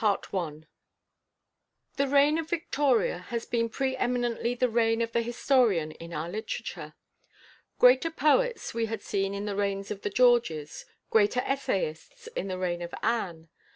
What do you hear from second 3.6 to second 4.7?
pre eminently the